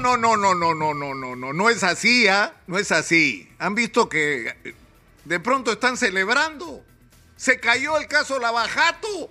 no, 0.00 0.16
no, 0.16 0.36
no, 0.36 0.54
no, 0.54 0.74
no, 0.74 0.94
no, 0.94 1.14
no, 1.14 1.36
no, 1.36 1.52
no 1.52 1.70
es 1.70 1.84
así, 1.84 2.26
¿ah? 2.26 2.54
No 2.66 2.78
es 2.78 2.90
así. 2.90 3.48
Han 3.58 3.74
visto 3.74 4.08
que 4.08 4.74
de 5.24 5.40
pronto 5.40 5.72
están 5.72 5.96
celebrando. 5.96 6.84
Se 7.36 7.60
cayó 7.60 7.98
el 7.98 8.08
caso 8.08 8.38
Lavajato. 8.38 9.30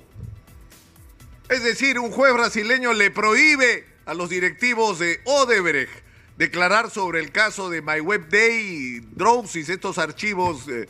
Es 1.49 1.63
decir, 1.63 1.99
un 1.99 2.11
juez 2.11 2.33
brasileño 2.33 2.93
le 2.93 3.11
prohíbe 3.11 3.85
a 4.05 4.13
los 4.13 4.29
directivos 4.29 4.99
de 4.99 5.19
Odebrecht 5.25 5.91
declarar 6.37 6.89
sobre 6.89 7.19
el 7.19 7.31
caso 7.31 7.69
de 7.69 7.81
MyWebDay, 7.81 9.01
Drowsys, 9.11 9.67
estos 9.67 9.97
archivos 9.97 10.67
eh, 10.69 10.87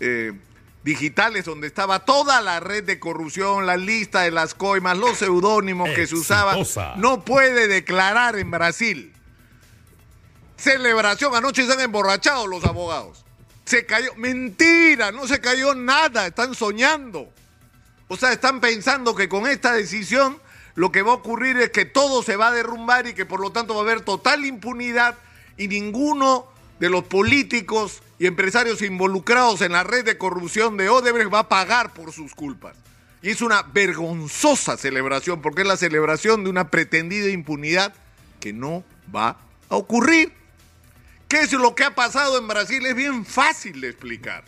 eh, 0.00 0.32
digitales 0.82 1.44
donde 1.44 1.66
estaba 1.66 2.04
toda 2.04 2.40
la 2.40 2.58
red 2.58 2.82
de 2.84 2.98
corrupción, 2.98 3.64
la 3.64 3.76
lista 3.76 4.22
de 4.22 4.30
las 4.30 4.54
coimas, 4.54 4.98
los 4.98 5.18
seudónimos 5.18 5.90
que 5.90 6.06
se 6.06 6.16
usaban. 6.16 6.58
No 6.96 7.24
puede 7.24 7.68
declarar 7.68 8.36
en 8.38 8.50
Brasil. 8.50 9.12
Celebración, 10.58 11.34
anoche 11.34 11.64
se 11.64 11.72
han 11.72 11.80
emborrachado 11.80 12.46
los 12.46 12.64
abogados. 12.64 13.24
Se 13.64 13.86
cayó, 13.86 14.14
mentira, 14.16 15.12
no 15.12 15.26
se 15.26 15.40
cayó 15.40 15.74
nada, 15.74 16.26
están 16.26 16.54
soñando. 16.54 17.32
O 18.08 18.16
sea, 18.16 18.32
están 18.32 18.60
pensando 18.60 19.14
que 19.14 19.28
con 19.28 19.46
esta 19.46 19.72
decisión 19.72 20.40
lo 20.74 20.90
que 20.90 21.02
va 21.02 21.12
a 21.12 21.16
ocurrir 21.16 21.56
es 21.58 21.70
que 21.70 21.84
todo 21.84 22.22
se 22.22 22.36
va 22.36 22.48
a 22.48 22.52
derrumbar 22.52 23.06
y 23.06 23.14
que 23.14 23.26
por 23.26 23.40
lo 23.40 23.52
tanto 23.52 23.74
va 23.74 23.80
a 23.80 23.82
haber 23.84 24.00
total 24.00 24.44
impunidad 24.44 25.16
y 25.56 25.68
ninguno 25.68 26.46
de 26.80 26.88
los 26.88 27.04
políticos 27.04 28.02
y 28.18 28.26
empresarios 28.26 28.82
involucrados 28.82 29.60
en 29.60 29.72
la 29.72 29.84
red 29.84 30.04
de 30.04 30.18
corrupción 30.18 30.76
de 30.76 30.88
Odebrecht 30.88 31.32
va 31.32 31.40
a 31.40 31.48
pagar 31.48 31.92
por 31.92 32.12
sus 32.12 32.34
culpas. 32.34 32.76
Y 33.22 33.30
es 33.30 33.42
una 33.42 33.62
vergonzosa 33.62 34.76
celebración 34.76 35.42
porque 35.42 35.62
es 35.62 35.68
la 35.68 35.76
celebración 35.76 36.44
de 36.44 36.50
una 36.50 36.70
pretendida 36.70 37.28
impunidad 37.28 37.92
que 38.40 38.52
no 38.52 38.84
va 39.14 39.36
a 39.68 39.76
ocurrir. 39.76 40.37
¿Qué 41.28 41.40
es 41.40 41.52
lo 41.52 41.74
que 41.74 41.84
ha 41.84 41.94
pasado 41.94 42.38
en 42.38 42.48
Brasil? 42.48 42.84
Es 42.86 42.94
bien 42.94 43.26
fácil 43.26 43.82
de 43.82 43.90
explicar. 43.90 44.44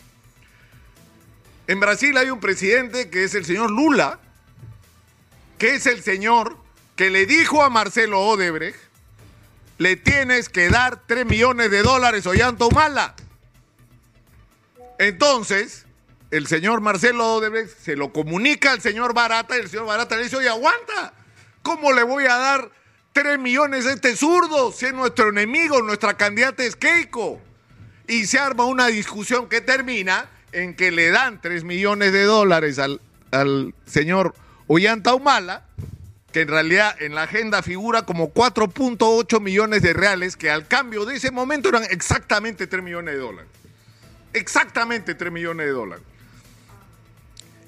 En 1.67 1.79
Brasil 1.79 2.17
hay 2.17 2.31
un 2.31 2.39
presidente 2.39 3.09
que 3.09 3.23
es 3.23 3.35
el 3.35 3.45
señor 3.45 3.69
Lula, 3.69 4.19
que 5.59 5.75
es 5.75 5.85
el 5.85 6.01
señor 6.01 6.57
que 6.95 7.11
le 7.11 7.27
dijo 7.27 7.63
a 7.63 7.69
Marcelo 7.69 8.21
Odebrecht, 8.21 8.79
le 9.77 9.95
tienes 9.95 10.49
que 10.49 10.69
dar 10.69 11.03
3 11.05 11.25
millones 11.25 11.69
de 11.69 11.83
dólares 11.83 12.25
o 12.25 12.33
llanto 12.33 12.69
mala. 12.71 13.15
Entonces, 14.97 15.85
el 16.31 16.47
señor 16.47 16.81
Marcelo 16.81 17.35
Odebrecht 17.35 17.77
se 17.77 17.95
lo 17.95 18.11
comunica 18.11 18.71
al 18.71 18.81
señor 18.81 19.13
Barata 19.13 19.55
y 19.55 19.61
el 19.61 19.69
señor 19.69 19.85
Barata 19.85 20.17
le 20.17 20.23
dice, 20.23 20.37
oye, 20.37 20.49
aguanta, 20.49 21.13
¿cómo 21.61 21.91
le 21.91 22.03
voy 22.03 22.25
a 22.25 22.37
dar 22.37 22.71
tres 23.13 23.39
millones 23.39 23.85
a 23.85 23.93
este 23.93 24.15
zurdo 24.15 24.71
si 24.71 24.87
es 24.87 24.93
nuestro 24.93 25.29
enemigo, 25.29 25.81
nuestra 25.81 26.15
candidata 26.15 26.63
es 26.63 26.75
Keiko? 26.75 27.39
Y 28.07 28.25
se 28.25 28.39
arma 28.39 28.65
una 28.65 28.87
discusión 28.87 29.47
que 29.47 29.61
termina 29.61 30.29
en 30.51 30.75
que 30.75 30.91
le 30.91 31.09
dan 31.11 31.41
tres 31.41 31.63
millones 31.63 32.11
de 32.11 32.23
dólares 32.23 32.79
al, 32.79 32.99
al 33.31 33.73
señor 33.85 34.35
Ollanta 34.67 35.13
Humala, 35.13 35.65
que 36.33 36.41
en 36.41 36.47
realidad 36.47 36.95
en 37.01 37.15
la 37.15 37.23
agenda 37.23 37.61
figura 37.61 38.03
como 38.03 38.33
4.8 38.33 39.39
millones 39.39 39.81
de 39.81 39.93
reales, 39.93 40.35
que 40.35 40.49
al 40.49 40.67
cambio 40.67 41.05
de 41.05 41.15
ese 41.15 41.31
momento 41.31 41.69
eran 41.69 41.83
exactamente 41.89 42.67
3 42.67 42.83
millones 42.83 43.13
de 43.13 43.19
dólares 43.19 43.61
exactamente 44.33 45.15
3 45.15 45.31
millones 45.31 45.65
de 45.65 45.71
dólares. 45.71 46.03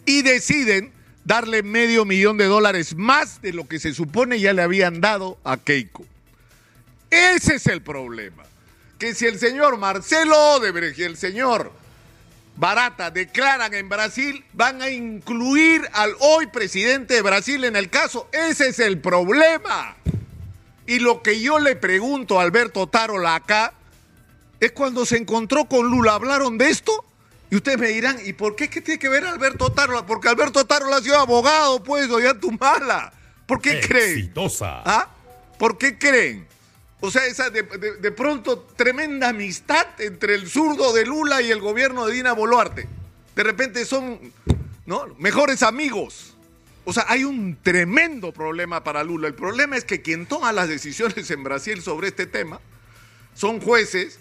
Y 0.05 0.21
deciden 0.21 0.91
darle 1.25 1.63
medio 1.63 2.05
millón 2.05 2.38
de 2.38 2.45
dólares 2.45 2.95
más 2.95 3.41
de 3.41 3.53
lo 3.53 3.67
que 3.67 3.79
se 3.79 3.93
supone 3.93 4.39
ya 4.39 4.53
le 4.53 4.61
habían 4.61 5.02
dado 5.02 5.38
a 5.43 5.57
Keiko. 5.57 6.05
Ese 7.09 7.55
es 7.55 7.67
el 7.67 7.81
problema. 7.81 8.43
Que 8.97 9.13
si 9.13 9.25
el 9.25 9.39
señor 9.39 9.77
Marcelo 9.77 10.38
Odebrecht 10.55 10.99
y 10.99 11.03
el 11.03 11.17
señor 11.17 11.71
Barata 12.55 13.09
declaran 13.11 13.73
en 13.73 13.89
Brasil, 13.89 14.43
van 14.53 14.81
a 14.81 14.89
incluir 14.89 15.81
al 15.93 16.15
hoy 16.20 16.48
presidente 16.48 17.15
de 17.15 17.21
Brasil 17.21 17.64
en 17.64 17.75
el 17.75 17.89
caso. 17.89 18.30
Ese 18.31 18.69
es 18.69 18.80
el 18.80 18.99
problema. 18.99 19.95
Y 20.86 20.99
lo 20.99 21.21
que 21.21 21.39
yo 21.42 21.59
le 21.59 21.75
pregunto 21.75 22.39
a 22.39 22.43
Alberto 22.43 22.87
Tarola 22.87 23.36
acá 23.36 23.73
es 24.59 24.71
cuando 24.71 25.05
se 25.05 25.17
encontró 25.17 25.65
con 25.65 25.87
Lula. 25.87 26.14
¿Hablaron 26.14 26.58
de 26.58 26.69
esto? 26.69 27.05
Y 27.53 27.58
ustedes 27.58 27.77
me 27.77 27.89
dirán, 27.89 28.17
¿y 28.25 28.33
por 28.33 28.55
qué? 28.55 28.67
¿Qué 28.67 28.81
tiene 28.81 28.97
que 28.97 29.08
ver 29.09 29.23
Alberto 29.25 29.71
Tarola? 29.71 30.08
Porque 30.08 30.27
Alberto 30.27 30.65
Tarola 30.65 30.95
ha 30.95 31.02
sido 31.03 31.19
abogado, 31.19 31.83
pues, 31.83 32.09
tu 32.41 32.52
mala. 32.53 33.14
¿Por 33.45 33.61
qué 33.61 33.80
creen? 33.80 34.33
¿Ah? 34.64 35.08
¿Por 35.59 35.77
qué 35.77 35.99
creen? 35.99 36.47
O 36.99 37.11
sea, 37.11 37.27
esa 37.27 37.52
de, 37.52 37.63
pronto 38.11 38.61
tremenda 38.75 39.30
amistad 39.30 39.86
entre 39.99 40.33
el 40.33 40.49
zurdo 40.49 40.93
de 40.93 41.05
Lula 41.05 41.43
y 41.43 41.52
el 41.52 41.59
gobierno 41.59 42.08
de 42.08 42.15
Dina 42.15 42.33
Boluarte. 42.33 42.87
De 43.36 43.43
repente 43.43 43.86
son 43.86 44.19
¿no? 44.87 45.05
mejores 45.19 45.61
amigos. 45.61 46.33
O 46.86 46.92
sea, 46.92 47.05
hay 47.08 47.23
un 47.23 47.59
tremendo 47.61 48.31
problema 48.31 48.83
para 48.83 49.03
Lula. 49.03 49.27
El 49.27 49.36
problema 49.36 49.77
es 49.77 49.86
que 49.86 50.02
quien 50.02 50.25
toma 50.25 50.52
las 50.53 50.69
decisiones 50.69 51.30
en 51.30 51.43
Brasil 51.43 51.83
sobre 51.83 52.08
este 52.08 52.25
tema 52.25 52.59
son 53.36 53.61
jueces 53.61 54.17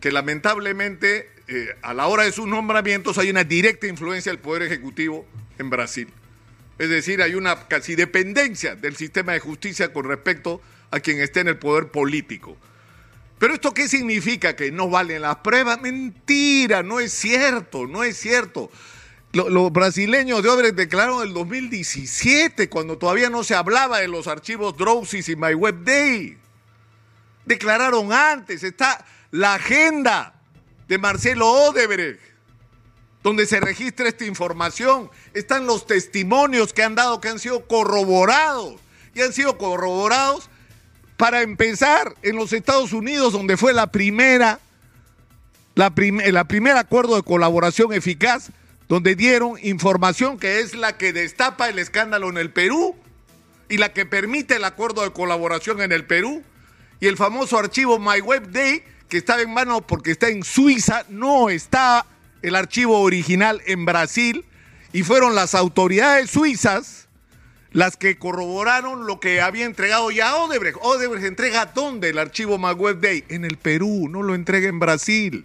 que 0.00 0.12
lamentablemente 0.12 1.39
eh, 1.52 1.76
a 1.82 1.92
la 1.94 2.06
hora 2.06 2.22
de 2.22 2.30
sus 2.30 2.46
nombramientos 2.46 3.18
hay 3.18 3.28
una 3.28 3.42
directa 3.42 3.88
influencia 3.88 4.30
del 4.30 4.38
Poder 4.38 4.62
Ejecutivo 4.62 5.26
en 5.58 5.68
Brasil. 5.68 6.08
Es 6.78 6.88
decir, 6.88 7.20
hay 7.22 7.34
una 7.34 7.66
casi 7.66 7.96
dependencia 7.96 8.76
del 8.76 8.94
sistema 8.94 9.32
de 9.32 9.40
justicia 9.40 9.92
con 9.92 10.04
respecto 10.04 10.60
a 10.92 11.00
quien 11.00 11.20
esté 11.20 11.40
en 11.40 11.48
el 11.48 11.58
poder 11.58 11.88
político. 11.88 12.56
Pero 13.40 13.54
esto 13.54 13.74
qué 13.74 13.88
significa? 13.88 14.54
Que 14.54 14.70
no 14.70 14.88
valen 14.88 15.22
las 15.22 15.36
pruebas. 15.38 15.80
Mentira, 15.80 16.84
no 16.84 17.00
es 17.00 17.12
cierto, 17.12 17.88
no 17.88 18.04
es 18.04 18.16
cierto. 18.16 18.70
Los, 19.32 19.72
brasileños 19.72 20.44
de 20.44 20.48
Odebrecht 20.50 20.76
declararon 20.76 21.22
en 21.22 21.28
el 21.28 21.34
2017, 21.34 22.68
cuando 22.68 22.96
todavía 22.96 23.28
no 23.28 23.42
se 23.42 23.56
hablaba 23.56 23.98
de 23.98 24.06
los 24.06 24.28
archivos 24.28 24.76
Drowsys 24.76 25.28
y 25.28 25.36
MyWebDay. 25.36 26.38
Declararon 27.44 28.12
antes, 28.12 28.62
está 28.62 29.04
la 29.32 29.54
agenda 29.54 30.39
de 30.90 30.98
Marcelo 30.98 31.48
Odebrecht, 31.48 32.18
donde 33.22 33.46
se 33.46 33.60
registra 33.60 34.08
esta 34.08 34.24
información. 34.24 35.08
Están 35.34 35.64
los 35.64 35.86
testimonios 35.86 36.72
que 36.72 36.82
han 36.82 36.96
dado, 36.96 37.20
que 37.20 37.28
han 37.28 37.38
sido 37.38 37.64
corroborados. 37.68 38.80
Y 39.14 39.20
han 39.20 39.32
sido 39.32 39.56
corroborados 39.56 40.50
para 41.16 41.42
empezar 41.42 42.16
en 42.22 42.34
los 42.34 42.52
Estados 42.52 42.92
Unidos, 42.92 43.32
donde 43.32 43.56
fue 43.56 43.72
la 43.72 43.92
primera, 43.92 44.58
la, 45.76 45.92
la 46.32 46.44
primer 46.48 46.76
acuerdo 46.76 47.14
de 47.14 47.22
colaboración 47.22 47.92
eficaz, 47.92 48.50
donde 48.88 49.14
dieron 49.14 49.58
información 49.62 50.40
que 50.40 50.58
es 50.58 50.74
la 50.74 50.98
que 50.98 51.12
destapa 51.12 51.68
el 51.68 51.78
escándalo 51.78 52.30
en 52.30 52.36
el 52.36 52.50
Perú 52.50 52.96
y 53.68 53.76
la 53.76 53.92
que 53.92 54.06
permite 54.06 54.56
el 54.56 54.64
acuerdo 54.64 55.02
de 55.02 55.12
colaboración 55.12 55.82
en 55.82 55.92
el 55.92 56.04
Perú. 56.04 56.42
Y 56.98 57.06
el 57.06 57.16
famoso 57.16 57.58
archivo 57.58 58.00
MyWebDay, 58.00 58.82
que 59.10 59.18
estaba 59.18 59.42
en 59.42 59.52
mano 59.52 59.86
porque 59.86 60.12
está 60.12 60.28
en 60.28 60.42
Suiza, 60.42 61.04
no 61.10 61.50
está 61.50 62.06
el 62.40 62.54
archivo 62.54 63.00
original 63.00 63.60
en 63.66 63.84
Brasil 63.84 64.46
y 64.92 65.02
fueron 65.02 65.34
las 65.34 65.54
autoridades 65.54 66.30
suizas 66.30 67.08
las 67.72 67.96
que 67.96 68.18
corroboraron 68.18 69.06
lo 69.06 69.20
que 69.20 69.40
había 69.40 69.64
entregado 69.64 70.10
ya 70.10 70.36
Odebrecht. 70.36 70.78
Odebrecht 70.80 71.26
entrega 71.26 71.66
dónde 71.66 72.08
el 72.08 72.18
archivo 72.18 72.58
MagWeb 72.58 73.00
Day? 73.00 73.24
En 73.28 73.44
el 73.44 73.58
Perú, 73.58 74.08
no 74.08 74.22
lo 74.22 74.34
entrega 74.34 74.68
en 74.68 74.80
Brasil. 74.80 75.44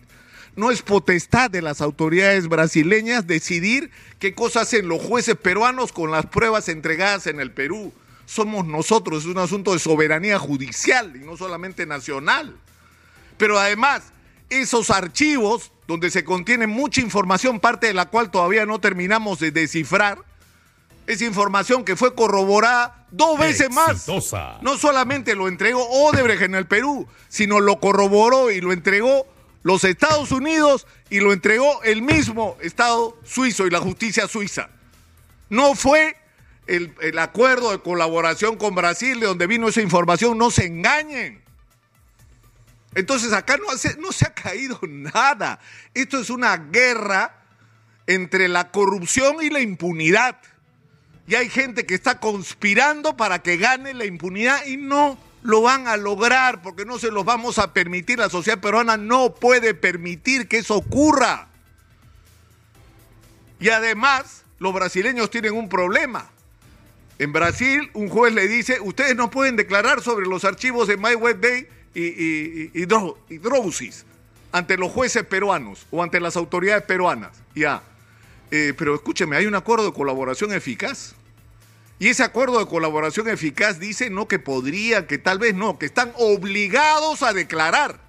No 0.55 0.71
es 0.71 0.81
potestad 0.81 1.51
de 1.51 1.61
las 1.61 1.81
autoridades 1.81 2.47
brasileñas 2.47 3.27
decidir 3.27 3.91
qué 4.19 4.33
cosas 4.33 4.63
hacen 4.63 4.87
los 4.87 5.01
jueces 5.01 5.35
peruanos 5.35 5.91
con 5.91 6.11
las 6.11 6.25
pruebas 6.27 6.69
entregadas 6.69 7.27
en 7.27 7.39
el 7.39 7.51
Perú. 7.51 7.93
Somos 8.25 8.65
nosotros, 8.65 9.23
es 9.23 9.29
un 9.29 9.37
asunto 9.37 9.73
de 9.73 9.79
soberanía 9.79 10.39
judicial 10.39 11.15
y 11.15 11.19
no 11.19 11.37
solamente 11.37 11.85
nacional. 11.85 12.55
Pero 13.37 13.59
además, 13.59 14.03
esos 14.49 14.89
archivos 14.89 15.71
donde 15.87 16.09
se 16.09 16.23
contiene 16.23 16.67
mucha 16.67 17.01
información, 17.01 17.59
parte 17.59 17.87
de 17.87 17.93
la 17.93 18.05
cual 18.05 18.31
todavía 18.31 18.65
no 18.65 18.79
terminamos 18.79 19.39
de 19.39 19.51
descifrar, 19.51 20.19
es 21.07 21.21
información 21.21 21.85
que 21.85 21.95
fue 21.95 22.15
corroborada 22.15 23.05
dos 23.11 23.37
veces 23.37 23.69
más. 23.69 24.05
No 24.61 24.77
solamente 24.77 25.35
lo 25.35 25.47
entregó 25.47 25.87
Odebrecht 25.87 26.41
en 26.41 26.55
el 26.55 26.65
Perú, 26.65 27.07
sino 27.29 27.59
lo 27.59 27.79
corroboró 27.79 28.49
y 28.49 28.61
lo 28.61 28.73
entregó 28.73 29.27
los 29.61 29.83
Estados 29.83 30.31
Unidos 30.31 30.87
y 31.09 31.19
lo 31.19 31.33
entregó 31.33 31.81
el 31.83 32.01
mismo 32.01 32.57
Estado 32.61 33.17
suizo 33.23 33.67
y 33.67 33.69
la 33.69 33.79
justicia 33.79 34.27
suiza. 34.27 34.69
No 35.49 35.75
fue 35.75 36.17
el, 36.65 36.93
el 37.01 37.19
acuerdo 37.19 37.71
de 37.71 37.79
colaboración 37.79 38.57
con 38.57 38.73
Brasil 38.73 39.19
de 39.19 39.27
donde 39.27 39.47
vino 39.47 39.67
esa 39.67 39.81
información, 39.81 40.37
no 40.37 40.49
se 40.49 40.65
engañen. 40.65 41.44
Entonces 42.95 43.33
acá 43.33 43.57
no, 43.57 43.77
se 44.11 44.25
ha 44.25 44.33
caído 44.33 44.79
nada. 44.87 45.59
Esto 45.93 46.19
es 46.19 46.29
una 46.29 46.55
guerra 46.57 47.43
entre 48.07 48.47
la 48.47 48.71
corrupción 48.71 49.37
y 49.41 49.49
la 49.49 49.59
impunidad. 49.59 50.37
Y 51.27 51.35
hay 51.35 51.49
gente 51.49 51.85
que 51.85 51.93
está 51.93 52.19
conspirando 52.19 53.17
para 53.17 53.39
que 53.39 53.57
gane 53.57 53.93
la 53.93 54.05
impunidad 54.05 54.65
y 54.65 54.77
no 54.77 55.17
lo 55.43 55.61
van 55.61 55.87
a 55.87 55.97
lograr 55.97 56.61
porque 56.61 56.85
no 56.85 56.97
se 56.97 57.11
los 57.11 57.25
vamos 57.25 57.59
a 57.59 57.73
permitir. 57.73 58.17
La 58.17 58.29
sociedad 58.29 58.59
peruana 58.59 58.95
no 58.95 59.35
puede 59.35 59.73
permitir 59.73 60.47
que 60.47 60.59
eso 60.59 60.75
ocurra. 60.75 61.49
Y 63.59 63.69
además, 63.69 64.45
los 64.59 64.73
brasileños 64.73 65.29
tienen 65.29 65.53
un 65.53 65.67
problema. 65.67 66.29
En 67.19 67.33
Brasil, 67.33 67.89
un 67.93 68.09
juez 68.09 68.33
le 68.33 68.47
dice, 68.47 68.79
ustedes 68.79 69.15
no 69.15 69.29
pueden 69.31 69.55
declarar 69.55 70.01
sobre 70.01 70.27
los 70.27 70.45
archivos 70.45 70.87
de 70.87 70.97
MyWebDay 70.97 71.67
y, 71.95 72.03
y, 72.03 72.71
y, 72.73 72.83
y 73.29 73.37
Drowsys 73.37 74.05
ante 74.51 74.77
los 74.77 74.91
jueces 74.91 75.23
peruanos 75.25 75.85
o 75.91 76.01
ante 76.01 76.19
las 76.21 76.37
autoridades 76.37 76.83
peruanas. 76.83 77.31
Ya. 77.55 77.81
Eh, 78.51 78.73
pero 78.77 78.95
escúcheme, 78.95 79.35
hay 79.35 79.47
un 79.47 79.55
acuerdo 79.55 79.85
de 79.85 79.93
colaboración 79.93 80.53
eficaz. 80.53 81.13
Y 81.99 82.07
ese 82.07 82.23
acuerdo 82.23 82.59
de 82.59 82.65
colaboración 82.65 83.27
eficaz 83.27 83.79
dice 83.79 84.09
no 84.09 84.29
que 84.29 84.39
podría, 84.39 85.07
que 85.07 85.17
tal 85.17 85.39
vez 85.39 85.55
no, 85.55 85.77
que 85.77 85.85
están 85.85 86.13
obligados 86.15 87.21
a 87.21 87.33
declarar. 87.33 87.99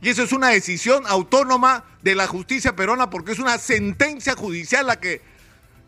Y 0.00 0.10
eso 0.10 0.22
es 0.22 0.32
una 0.32 0.50
decisión 0.50 1.02
autónoma 1.08 1.84
de 2.02 2.14
la 2.14 2.28
justicia 2.28 2.76
peruana 2.76 3.10
porque 3.10 3.32
es 3.32 3.40
una 3.40 3.58
sentencia 3.58 4.36
judicial 4.36 4.86
la 4.86 5.00
que, 5.00 5.22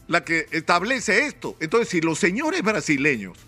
la 0.09 0.25
que 0.25 0.49
establece 0.51 1.27
esto. 1.27 1.57
Entonces, 1.61 1.91
si 1.91 2.01
los 2.01 2.19
señores 2.19 2.63
brasileños 2.63 3.39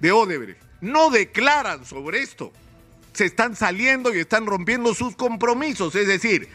de 0.00 0.12
Odebrecht 0.12 0.60
no 0.82 1.08
declaran 1.08 1.86
sobre 1.86 2.20
esto, 2.20 2.52
se 3.14 3.24
están 3.24 3.56
saliendo 3.56 4.14
y 4.14 4.18
están 4.18 4.44
rompiendo 4.44 4.92
sus 4.92 5.16
compromisos. 5.16 5.94
Es 5.94 6.06
decir, 6.06 6.48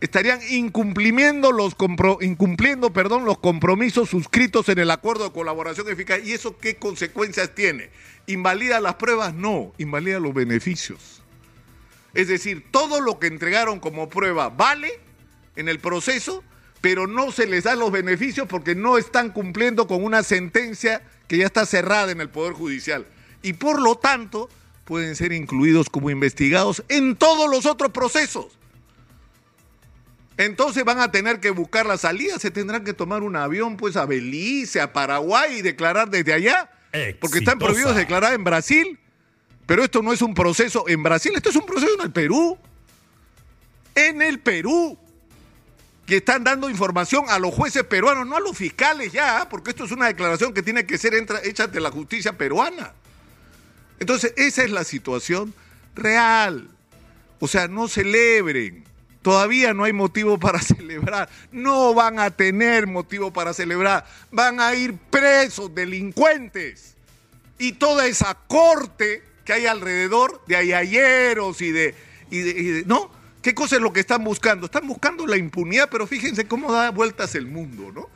estarían 0.00 0.40
incumpliendo 0.48 1.52
los, 1.52 1.76
incumpliendo, 2.20 2.92
perdón, 2.92 3.24
los 3.24 3.38
compromisos 3.38 4.08
suscritos 4.08 4.68
en 4.68 4.78
el 4.78 4.90
acuerdo 4.90 5.24
de 5.24 5.32
colaboración 5.32 5.88
eficaz. 5.88 6.20
¿Y 6.24 6.32
eso 6.32 6.56
qué 6.56 6.76
consecuencias 6.76 7.54
tiene? 7.54 7.90
¿Invalida 8.26 8.80
las 8.80 8.94
pruebas? 8.94 9.34
No, 9.34 9.72
invalida 9.78 10.20
los 10.20 10.32
beneficios. 10.32 11.22
Es 12.14 12.28
decir, 12.28 12.64
todo 12.70 13.00
lo 13.00 13.18
que 13.18 13.26
entregaron 13.26 13.80
como 13.80 14.08
prueba 14.08 14.48
vale 14.48 15.00
en 15.56 15.68
el 15.68 15.80
proceso, 15.80 16.42
pero 16.80 17.06
no 17.06 17.32
se 17.32 17.46
les 17.46 17.64
da 17.64 17.74
los 17.74 17.90
beneficios 17.90 18.46
porque 18.46 18.74
no 18.74 18.96
están 18.96 19.30
cumpliendo 19.30 19.88
con 19.88 20.04
una 20.04 20.22
sentencia 20.22 21.02
que 21.26 21.38
ya 21.38 21.46
está 21.46 21.66
cerrada 21.66 22.12
en 22.12 22.20
el 22.20 22.30
Poder 22.30 22.52
Judicial. 22.52 23.06
Y 23.42 23.54
por 23.54 23.80
lo 23.80 23.96
tanto, 23.96 24.48
pueden 24.88 25.14
ser 25.16 25.32
incluidos 25.32 25.90
como 25.90 26.08
investigados 26.08 26.82
en 26.88 27.14
todos 27.14 27.50
los 27.50 27.66
otros 27.66 27.92
procesos. 27.92 28.46
Entonces 30.38 30.82
van 30.82 30.98
a 30.98 31.12
tener 31.12 31.40
que 31.40 31.50
buscar 31.50 31.84
la 31.84 31.98
salida, 31.98 32.38
se 32.38 32.50
tendrán 32.50 32.84
que 32.84 32.94
tomar 32.94 33.22
un 33.22 33.36
avión 33.36 33.76
pues 33.76 33.96
a 33.96 34.06
Belice, 34.06 34.80
a 34.80 34.94
Paraguay 34.94 35.58
y 35.58 35.62
declarar 35.62 36.08
desde 36.08 36.32
allá. 36.32 36.70
Porque 37.20 37.40
están 37.40 37.58
prohibidos 37.58 37.96
declarar 37.96 38.32
en 38.32 38.44
Brasil. 38.44 38.98
Pero 39.66 39.84
esto 39.84 40.00
no 40.00 40.10
es 40.10 40.22
un 40.22 40.32
proceso 40.32 40.88
en 40.88 41.02
Brasil, 41.02 41.32
esto 41.36 41.50
es 41.50 41.56
un 41.56 41.66
proceso 41.66 41.92
en 41.98 42.06
el 42.06 42.10
Perú. 42.10 42.56
En 43.94 44.22
el 44.22 44.40
Perú. 44.40 44.98
Que 46.06 46.16
están 46.16 46.44
dando 46.44 46.70
información 46.70 47.26
a 47.28 47.38
los 47.38 47.52
jueces 47.52 47.84
peruanos, 47.84 48.26
no 48.26 48.36
a 48.36 48.40
los 48.40 48.56
fiscales 48.56 49.12
ya, 49.12 49.48
porque 49.50 49.70
esto 49.70 49.84
es 49.84 49.90
una 49.90 50.06
declaración 50.06 50.54
que 50.54 50.62
tiene 50.62 50.86
que 50.86 50.96
ser 50.96 51.12
hecha 51.44 51.64
ante 51.64 51.78
la 51.78 51.90
justicia 51.90 52.38
peruana. 52.38 52.94
Entonces, 54.00 54.32
esa 54.36 54.64
es 54.64 54.70
la 54.70 54.84
situación 54.84 55.54
real. 55.94 56.68
O 57.40 57.48
sea, 57.48 57.68
no 57.68 57.88
celebren 57.88 58.84
Todavía 59.22 59.74
no 59.74 59.84
hay 59.84 59.92
motivo 59.92 60.38
para 60.38 60.58
celebrar. 60.62 61.28
No 61.52 61.94
van 61.94 62.18
a 62.18 62.30
tener 62.30 62.86
motivo 62.86 63.32
para 63.32 63.52
celebrar. 63.52 64.06
Van 64.30 64.60
a 64.60 64.74
ir 64.74 64.94
presos, 65.10 65.74
delincuentes. 65.74 66.94
Y 67.58 67.72
toda 67.72 68.06
esa 68.06 68.34
corte 68.46 69.22
que 69.44 69.52
hay 69.52 69.66
alrededor 69.66 70.42
de 70.46 70.56
ayayeros 70.56 71.60
y 71.60 71.72
de, 71.72 71.94
y 72.30 72.40
de, 72.40 72.84
¿No? 72.86 73.10
¿Qué 73.42 73.54
cosa 73.54 73.76
es 73.76 73.82
lo 73.82 73.92
que 73.92 74.00
están 74.00 74.24
buscando? 74.24 74.66
Están 74.66 74.86
buscando 74.86 75.26
la 75.26 75.36
impunidad, 75.36 75.88
pero 75.90 76.06
fíjense 76.06 76.46
cómo 76.46 76.72
da 76.72 76.90
vueltas 76.90 77.34
el 77.34 77.46
mundo, 77.46 77.92
¿no? 77.92 78.08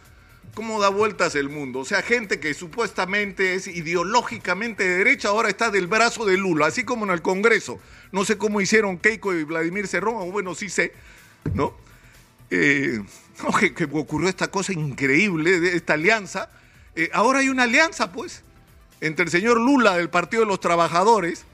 Cómo 0.54 0.80
da 0.80 0.90
vueltas 0.90 1.34
el 1.34 1.48
mundo. 1.48 1.80
O 1.80 1.84
sea, 1.84 2.02
gente 2.02 2.38
que 2.38 2.52
supuestamente 2.52 3.54
es 3.54 3.66
ideológicamente 3.66 4.84
de 4.84 4.98
derecha 4.98 5.28
ahora 5.28 5.48
está 5.48 5.70
del 5.70 5.86
brazo 5.86 6.26
de 6.26 6.36
Lula, 6.36 6.66
así 6.66 6.84
como 6.84 7.06
en 7.06 7.10
el 7.10 7.22
Congreso. 7.22 7.80
No 8.10 8.24
sé 8.24 8.36
cómo 8.36 8.60
hicieron 8.60 8.98
Keiko 8.98 9.32
y 9.34 9.44
Vladimir 9.44 9.88
Cerrón, 9.88 10.16
o 10.18 10.30
bueno, 10.30 10.54
sí 10.54 10.68
sé, 10.68 10.92
¿no? 11.54 11.74
Eh, 12.50 13.02
que, 13.74 13.84
ocurrió 13.92 14.28
esta 14.28 14.48
cosa 14.48 14.74
increíble 14.74 15.58
de 15.58 15.74
esta 15.74 15.94
alianza. 15.94 16.50
Eh, 16.94 17.08
ahora 17.14 17.38
hay 17.38 17.48
una 17.48 17.62
alianza, 17.62 18.12
pues, 18.12 18.42
entre 19.00 19.24
el 19.24 19.30
señor 19.30 19.58
Lula 19.58 19.96
del 19.96 20.10
Partido 20.10 20.42
de 20.42 20.48
los 20.48 20.60
Trabajadores, 20.60 21.46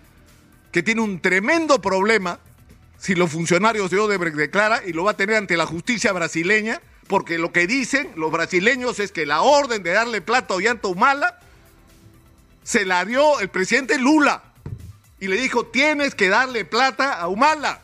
que 0.73 0.83
tiene 0.83 1.01
un 1.01 1.21
tremendo 1.21 1.81
problema 1.81 2.41
si 2.99 3.15
los 3.15 3.31
funcionarios 3.31 3.91
de 3.91 3.99
Odebrecht 3.99 4.37
declara 4.37 4.83
y 4.85 4.93
lo 4.93 5.05
va 5.05 5.13
a 5.13 5.17
tener 5.17 5.37
ante 5.37 5.57
la 5.57 5.67
justicia 5.67 6.13
brasileña, 6.13 6.81
porque 7.09 7.39
lo 7.39 7.53
que 7.53 7.67
dicen 7.67 8.13
los 8.17 8.31
brasileños 8.31 9.01
es 9.01 9.11
que 9.11 9.27
la 9.27 9.41
orden 9.41 9.83
de 9.83 9.93
darle 9.93 10.21
plata 10.21 10.55
a 10.55 10.57
Ollanta 10.59 10.89
Humala 10.89 11.41
se 12.63 12.85
la 12.85 13.05
dio 13.05 13.41
el 13.41 13.49
presidente 13.49 13.99
Lula 13.99 14.43
y 15.19 15.27
le 15.27 15.37
dijo, 15.37 15.67
tienes 15.67 16.15
que 16.15 16.29
darle 16.29 16.65
plata 16.65 17.15
a 17.15 17.27
Humala. 17.29 17.81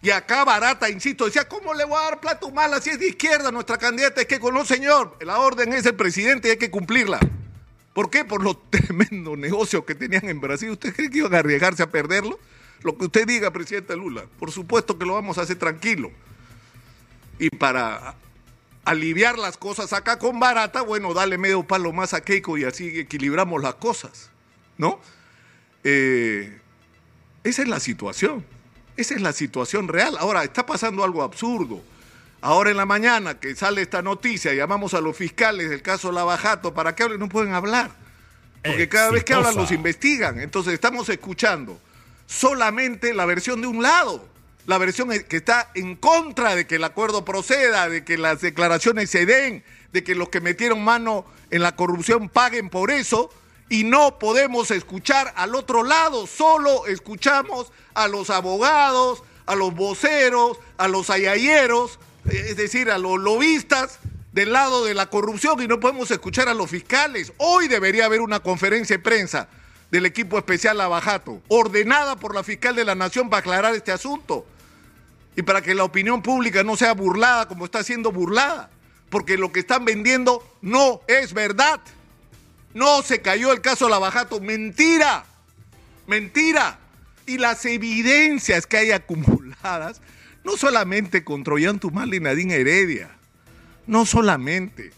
Y 0.00 0.10
acá 0.10 0.44
Barata, 0.44 0.88
insisto, 0.88 1.26
decía, 1.26 1.48
¿cómo 1.48 1.74
le 1.74 1.84
voy 1.84 1.98
a 1.98 2.04
dar 2.04 2.20
plata 2.20 2.46
a 2.46 2.48
Humala 2.48 2.80
si 2.80 2.90
es 2.90 3.00
de 3.00 3.08
izquierda 3.08 3.50
nuestra 3.50 3.78
candidata? 3.78 4.20
Es 4.20 4.28
que 4.28 4.38
con 4.38 4.54
no, 4.54 4.64
señor, 4.64 5.16
la 5.20 5.40
orden 5.40 5.72
es 5.72 5.84
el 5.84 5.96
presidente 5.96 6.48
y 6.48 6.50
hay 6.52 6.56
que 6.56 6.70
cumplirla. 6.70 7.18
¿Por 7.92 8.10
qué? 8.10 8.24
Por 8.24 8.44
los 8.44 8.58
tremendos 8.70 9.36
negocios 9.36 9.84
que 9.84 9.96
tenían 9.96 10.28
en 10.28 10.40
Brasil. 10.40 10.70
¿Usted 10.70 10.94
cree 10.94 11.10
que 11.10 11.18
iban 11.18 11.34
a 11.34 11.38
arriesgarse 11.38 11.82
a 11.82 11.90
perderlo? 11.90 12.38
Lo 12.82 12.96
que 12.96 13.06
usted 13.06 13.26
diga, 13.26 13.50
presidente 13.50 13.96
Lula, 13.96 14.26
por 14.38 14.52
supuesto 14.52 14.96
que 14.96 15.04
lo 15.04 15.14
vamos 15.14 15.38
a 15.38 15.42
hacer 15.42 15.58
tranquilo. 15.58 16.12
Y 17.40 17.50
para 17.50 18.14
aliviar 18.86 19.36
las 19.36 19.58
cosas 19.58 19.92
acá 19.92 20.18
con 20.18 20.40
Barata, 20.40 20.80
bueno, 20.80 21.12
dale 21.12 21.36
medio 21.36 21.64
palo 21.64 21.92
más 21.92 22.14
a 22.14 22.22
Keiko 22.22 22.56
y 22.56 22.64
así 22.64 23.00
equilibramos 23.00 23.60
las 23.60 23.74
cosas, 23.74 24.30
¿no? 24.78 25.00
Eh, 25.84 26.58
esa 27.42 27.62
es 27.62 27.68
la 27.68 27.80
situación. 27.80 28.44
Esa 28.96 29.14
es 29.14 29.20
la 29.20 29.32
situación 29.32 29.88
real. 29.88 30.16
Ahora, 30.18 30.42
está 30.44 30.64
pasando 30.64 31.04
algo 31.04 31.22
absurdo. 31.22 31.82
Ahora 32.40 32.70
en 32.70 32.76
la 32.76 32.86
mañana 32.86 33.40
que 33.40 33.54
sale 33.56 33.82
esta 33.82 34.02
noticia, 34.02 34.54
llamamos 34.54 34.94
a 34.94 35.00
los 35.00 35.16
fiscales 35.16 35.68
del 35.68 35.82
caso 35.82 36.12
Lavajato 36.12 36.72
para 36.72 36.94
que 36.94 37.02
hablen, 37.02 37.18
no 37.18 37.28
pueden 37.28 37.54
hablar. 37.54 37.90
Porque 38.64 38.88
cada 38.88 39.10
vez 39.10 39.24
que 39.24 39.34
hablan 39.34 39.56
los 39.56 39.72
investigan. 39.72 40.40
Entonces 40.40 40.74
estamos 40.74 41.08
escuchando 41.08 41.80
solamente 42.26 43.12
la 43.14 43.26
versión 43.26 43.60
de 43.60 43.66
un 43.66 43.82
lado. 43.82 44.28
La 44.66 44.78
versión 44.78 45.10
que 45.28 45.36
está 45.36 45.70
en 45.74 45.94
contra 45.94 46.56
de 46.56 46.66
que 46.66 46.74
el 46.74 46.84
acuerdo 46.84 47.24
proceda, 47.24 47.88
de 47.88 48.04
que 48.04 48.18
las 48.18 48.40
declaraciones 48.40 49.10
se 49.10 49.24
den, 49.24 49.62
de 49.92 50.02
que 50.02 50.16
los 50.16 50.28
que 50.28 50.40
metieron 50.40 50.82
mano 50.82 51.24
en 51.52 51.62
la 51.62 51.76
corrupción 51.76 52.28
paguen 52.28 52.68
por 52.68 52.90
eso 52.90 53.30
y 53.68 53.84
no 53.84 54.18
podemos 54.18 54.72
escuchar 54.72 55.32
al 55.36 55.54
otro 55.54 55.84
lado, 55.84 56.26
solo 56.26 56.86
escuchamos 56.88 57.70
a 57.94 58.08
los 58.08 58.28
abogados, 58.28 59.22
a 59.46 59.54
los 59.54 59.72
voceros, 59.72 60.58
a 60.78 60.88
los 60.88 61.10
ayayeros, 61.10 62.00
es 62.28 62.56
decir, 62.56 62.90
a 62.90 62.98
los 62.98 63.20
lobistas 63.20 64.00
del 64.32 64.52
lado 64.52 64.84
de 64.84 64.94
la 64.94 65.06
corrupción 65.06 65.62
y 65.62 65.68
no 65.68 65.78
podemos 65.78 66.10
escuchar 66.10 66.48
a 66.48 66.54
los 66.54 66.70
fiscales. 66.70 67.32
Hoy 67.36 67.68
debería 67.68 68.06
haber 68.06 68.20
una 68.20 68.40
conferencia 68.40 68.96
de 68.96 69.02
prensa 69.02 69.48
del 69.92 70.06
equipo 70.06 70.36
especial 70.38 70.78
Lavajato, 70.78 71.40
ordenada 71.46 72.16
por 72.16 72.34
la 72.34 72.42
fiscal 72.42 72.74
de 72.74 72.84
la 72.84 72.96
Nación 72.96 73.30
para 73.30 73.38
aclarar 73.38 73.72
este 73.76 73.92
asunto 73.92 74.44
y 75.36 75.42
para 75.42 75.60
que 75.60 75.74
la 75.74 75.84
opinión 75.84 76.22
pública 76.22 76.64
no 76.64 76.76
sea 76.76 76.94
burlada 76.94 77.46
como 77.46 77.66
está 77.66 77.84
siendo 77.84 78.10
burlada, 78.10 78.70
porque 79.10 79.36
lo 79.36 79.52
que 79.52 79.60
están 79.60 79.84
vendiendo 79.84 80.42
no 80.62 81.02
es 81.06 81.34
verdad. 81.34 81.80
No 82.72 83.02
se 83.02 83.20
cayó 83.20 83.52
el 83.52 83.60
caso 83.60 83.88
Lavajato. 83.88 84.40
Mentira. 84.40 85.24
Mentira. 86.06 86.78
Y 87.26 87.38
las 87.38 87.64
evidencias 87.66 88.66
que 88.66 88.78
hay 88.78 88.90
acumuladas, 88.92 90.00
no 90.44 90.56
solamente 90.56 91.24
contra 91.24 91.54
Ollantumal 91.54 92.14
y 92.14 92.20
Nadine 92.20 92.54
Heredia, 92.54 93.10
no 93.86 94.06
solamente. 94.06 94.92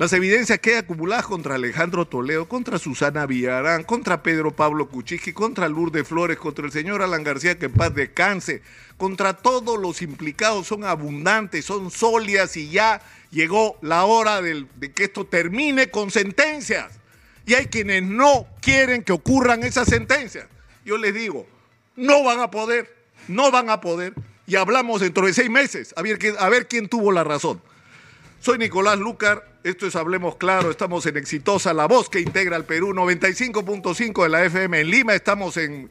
Las 0.00 0.14
evidencias 0.14 0.58
que 0.60 0.70
hay 0.70 0.76
acumuladas 0.76 1.26
contra 1.26 1.56
Alejandro 1.56 2.06
Toledo, 2.06 2.48
contra 2.48 2.78
Susana 2.78 3.26
Villarán, 3.26 3.84
contra 3.84 4.22
Pedro 4.22 4.56
Pablo 4.56 4.88
Cuchiqui, 4.88 5.34
contra 5.34 5.68
Lourdes 5.68 6.08
Flores, 6.08 6.38
contra 6.38 6.64
el 6.64 6.72
señor 6.72 7.02
Alan 7.02 7.22
García, 7.22 7.58
que 7.58 7.66
en 7.66 7.72
paz 7.72 7.94
descanse, 7.94 8.62
contra 8.96 9.34
todos 9.34 9.78
los 9.78 10.00
implicados 10.00 10.68
son 10.68 10.84
abundantes, 10.84 11.66
son 11.66 11.90
sólidas 11.90 12.56
y 12.56 12.70
ya 12.70 13.02
llegó 13.30 13.76
la 13.82 14.06
hora 14.06 14.40
de 14.40 14.66
que 14.94 15.04
esto 15.04 15.26
termine 15.26 15.90
con 15.90 16.10
sentencias 16.10 16.98
y 17.44 17.52
hay 17.52 17.66
quienes 17.66 18.02
no 18.02 18.46
quieren 18.62 19.02
que 19.02 19.12
ocurran 19.12 19.64
esas 19.64 19.86
sentencias. 19.86 20.46
Yo 20.82 20.96
les 20.96 21.12
digo, 21.12 21.46
no 21.96 22.24
van 22.24 22.40
a 22.40 22.50
poder, 22.50 22.90
no 23.28 23.50
van 23.50 23.68
a 23.68 23.82
poder, 23.82 24.14
y 24.46 24.56
hablamos 24.56 25.02
dentro 25.02 25.26
de 25.26 25.34
seis 25.34 25.50
meses, 25.50 25.92
a 25.94 26.48
ver 26.48 26.68
quién 26.68 26.88
tuvo 26.88 27.12
la 27.12 27.22
razón. 27.22 27.60
Soy 28.40 28.56
Nicolás 28.56 28.98
Lucar, 28.98 29.46
esto 29.64 29.86
es 29.86 29.94
Hablemos 29.94 30.36
Claro, 30.36 30.70
estamos 30.70 31.04
en 31.04 31.18
Exitosa, 31.18 31.74
la 31.74 31.84
voz 31.84 32.08
que 32.08 32.20
integra 32.20 32.56
al 32.56 32.64
Perú, 32.64 32.94
95.5 32.94 34.22
de 34.22 34.28
la 34.30 34.42
FM 34.46 34.80
en 34.80 34.90
Lima, 34.90 35.14
estamos 35.14 35.58
en, 35.58 35.90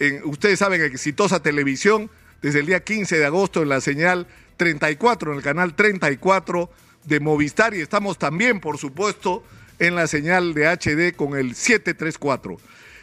en, 0.00 0.20
ustedes 0.24 0.58
saben, 0.58 0.82
Exitosa 0.82 1.40
Televisión, 1.40 2.10
desde 2.42 2.58
el 2.58 2.66
día 2.66 2.82
15 2.82 3.16
de 3.16 3.24
agosto 3.24 3.62
en 3.62 3.68
la 3.68 3.80
señal 3.80 4.26
34, 4.56 5.30
en 5.30 5.36
el 5.36 5.44
canal 5.44 5.76
34 5.76 6.68
de 7.04 7.20
Movistar 7.20 7.74
y 7.74 7.80
estamos 7.80 8.18
también, 8.18 8.58
por 8.58 8.76
supuesto, 8.76 9.44
en 9.78 9.94
la 9.94 10.08
señal 10.08 10.52
de 10.52 10.66
HD 10.66 11.14
con 11.14 11.38
el 11.38 11.54
734. 11.54 12.56